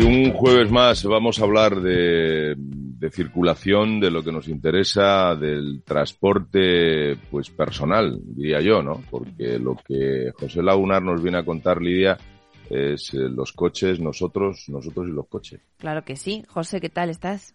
[0.00, 5.82] Un jueves más vamos a hablar de, de, circulación, de lo que nos interesa, del
[5.84, 9.02] transporte, pues personal, diría yo, ¿no?
[9.10, 12.16] Porque lo que José Lagunar nos viene a contar, Lidia,
[12.70, 15.60] es eh, los coches, nosotros, nosotros y los coches.
[15.76, 16.42] Claro que sí.
[16.48, 17.54] José, ¿qué tal estás?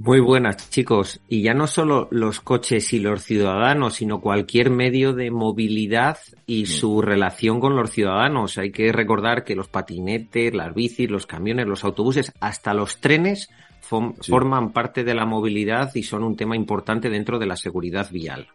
[0.00, 1.20] Muy buenas, chicos.
[1.28, 6.66] Y ya no solo los coches y los ciudadanos, sino cualquier medio de movilidad y
[6.66, 8.58] su relación con los ciudadanos.
[8.58, 13.50] Hay que recordar que los patinetes, las bicis, los camiones, los autobuses, hasta los trenes
[13.80, 18.48] forman parte de la movilidad y son un tema importante dentro de la seguridad vial.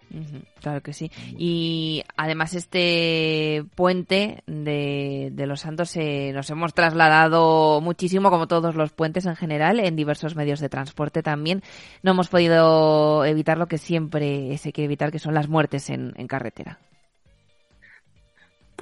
[0.62, 1.12] claro que sí.
[1.38, 8.76] Y además este puente de, de Los Santos eh, nos hemos trasladado muchísimo, como todos
[8.76, 11.64] los puentes en general, en diversos medios de transporte también.
[12.04, 16.28] No hemos podido evitar lo que siempre se quiere evitar, que son las muertes en
[16.28, 16.80] carretera.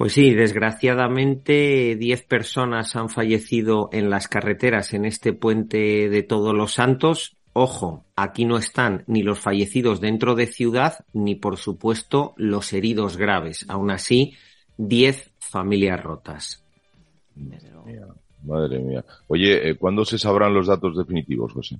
[0.02, 6.52] Pues sí, desgraciadamente 10 personas han fallecido en las carreteras en este puente de Todos
[6.52, 7.36] los Santos.
[7.52, 13.16] Ojo, aquí no están ni los fallecidos dentro de ciudad, ni por supuesto los heridos
[13.16, 13.64] graves.
[13.68, 14.34] Aún así,
[14.76, 16.64] 10 familias rotas.
[18.42, 19.04] Madre mía.
[19.28, 21.76] Oye, eh, ¿cuándo se sabrán los datos definitivos, José?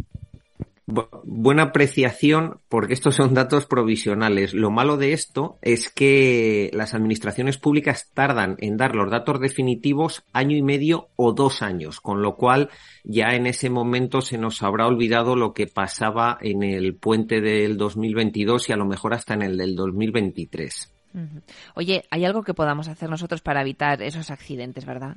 [1.25, 4.55] Buena apreciación porque estos son datos provisionales.
[4.55, 10.25] Lo malo de esto es que las administraciones públicas tardan en dar los datos definitivos
[10.33, 12.71] año y medio o dos años, con lo cual
[13.05, 17.77] ya en ese momento se nos habrá olvidado lo que pasaba en el puente del
[17.77, 20.93] 2022 y a lo mejor hasta en el del 2023.
[21.75, 25.17] Oye, ¿hay algo que podamos hacer nosotros para evitar esos accidentes, verdad?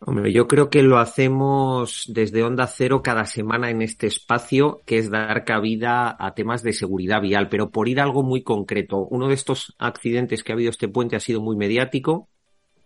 [0.00, 4.98] Hombre, yo creo que lo hacemos desde Onda Cero cada semana en este espacio, que
[4.98, 8.98] es dar cabida a temas de seguridad vial, pero por ir a algo muy concreto.
[9.10, 12.28] Uno de estos accidentes que ha habido este puente ha sido muy mediático,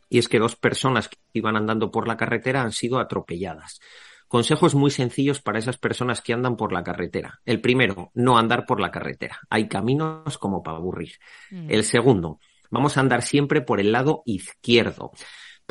[0.09, 3.81] y es que dos personas que iban andando por la carretera han sido atropelladas.
[4.27, 7.41] Consejos muy sencillos para esas personas que andan por la carretera.
[7.45, 9.39] El primero, no andar por la carretera.
[9.51, 11.13] Hay caminos como para aburrir.
[11.51, 11.71] Mm.
[11.71, 12.41] El segundo,
[12.71, 15.13] vamos a andar siempre por el lado izquierdo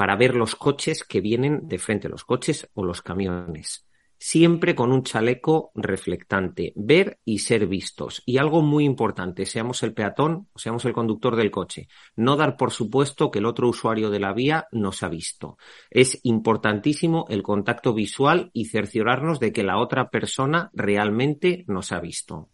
[0.02, 3.86] para ver los coches que vienen de frente, los coches o los camiones.
[4.18, 8.24] Siempre con un chaleco reflectante, ver y ser vistos.
[8.26, 12.58] Y algo muy importante, seamos el peatón o seamos el conductor del coche, no dar
[12.58, 15.60] por supuesto que el otro usuario de la vía nos ha visto.
[15.92, 22.00] Es importantísimo el contacto visual y cerciorarnos de que la otra persona realmente nos ha
[22.00, 22.50] visto.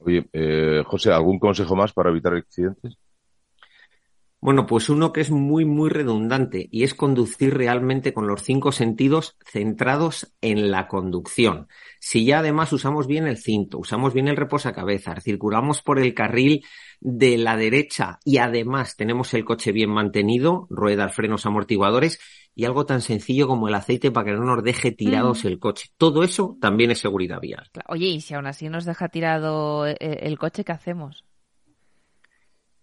[0.00, 2.98] Oye, eh, José, ¿algún consejo más para evitar accidentes?
[4.40, 8.70] Bueno, pues uno que es muy, muy redundante y es conducir realmente con los cinco
[8.70, 11.66] sentidos centrados en la conducción.
[11.98, 16.64] Si ya además usamos bien el cinto, usamos bien el reposacabezas, circulamos por el carril
[17.00, 22.20] de la derecha y además tenemos el coche bien mantenido, ruedas, frenos, amortiguadores
[22.54, 25.46] y algo tan sencillo como el aceite para que no nos deje tirados mm.
[25.48, 25.88] el coche.
[25.96, 27.68] Todo eso también es seguridad vial.
[27.88, 31.24] Oye, y si aún así nos deja tirado eh, el coche, ¿qué hacemos?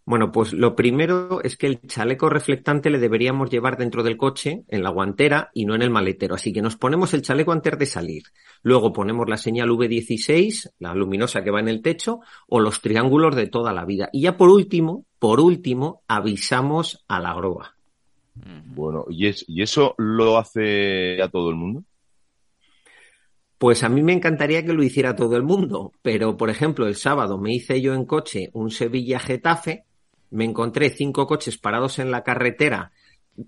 [0.08, 4.64] Bueno, pues lo primero es que el chaleco reflectante le deberíamos llevar dentro del coche,
[4.68, 6.36] en la guantera y no en el maletero.
[6.36, 8.24] Así que nos ponemos el chaleco antes de salir.
[8.62, 13.36] Luego ponemos la señal V16, la luminosa que va en el techo, o los triángulos
[13.36, 14.10] de toda la vida.
[14.14, 17.76] Y ya por último, por último, avisamos a la grúa.
[18.36, 21.84] Bueno, ¿y, es, ¿y eso lo hace a todo el mundo?
[23.58, 26.96] Pues a mí me encantaría que lo hiciera todo el mundo, pero por ejemplo el
[26.96, 29.86] sábado me hice yo en coche un Sevilla-Getafe
[30.36, 32.92] me encontré cinco coches parados en la carretera,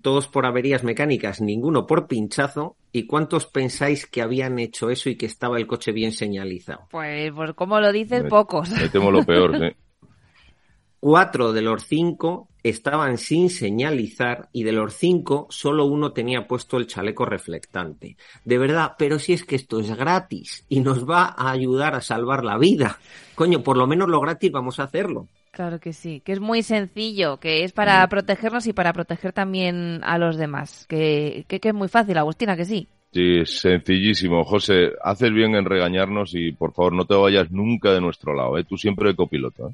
[0.02, 2.76] todos por averías mecánicas, ninguno por pinchazo.
[2.92, 6.88] ¿Y cuántos pensáis que habían hecho eso y que estaba el coche bien señalizado?
[6.90, 8.70] Pues, por como lo dices, pocos.
[8.70, 9.76] Me temo lo peor, ¿eh?
[11.00, 16.76] Cuatro de los cinco estaban sin señalizar y de los cinco solo uno tenía puesto
[16.76, 18.16] el chaleco reflectante.
[18.44, 22.00] De verdad, pero si es que esto es gratis y nos va a ayudar a
[22.00, 22.98] salvar la vida.
[23.36, 25.28] Coño, por lo menos lo gratis vamos a hacerlo.
[25.58, 29.98] Claro que sí, que es muy sencillo, que es para protegernos y para proteger también
[30.04, 30.86] a los demás.
[30.88, 32.86] Que, que, es muy fácil, Agustina, que sí.
[33.12, 34.44] Sí, sencillísimo.
[34.44, 38.56] José, haces bien en regañarnos y por favor no te vayas nunca de nuestro lado,
[38.56, 38.62] ¿eh?
[38.62, 39.70] Tú siempre de copiloto.
[39.70, 39.72] ¿eh?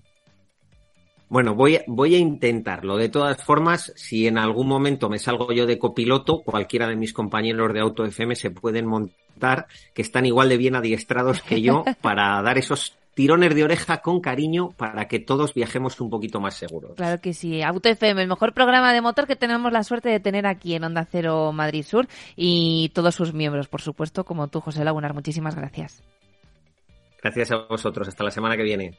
[1.28, 2.96] Bueno, voy, voy a intentarlo.
[2.96, 7.12] De todas formas, si en algún momento me salgo yo de copiloto, cualquiera de mis
[7.12, 11.84] compañeros de Auto FM se pueden montar, que están igual de bien adiestrados que yo
[12.00, 16.54] para dar esos tirones de oreja con cariño para que todos viajemos un poquito más
[16.54, 16.92] seguros.
[16.96, 17.62] Claro que sí.
[17.62, 20.84] Auto FM, el mejor programa de motor que tenemos la suerte de tener aquí en
[20.84, 22.06] Onda Cero Madrid Sur
[22.36, 25.14] y todos sus miembros, por supuesto, como tú, José Lagunar.
[25.14, 26.02] Muchísimas gracias.
[27.22, 28.08] Gracias a vosotros.
[28.08, 28.98] Hasta la semana que viene.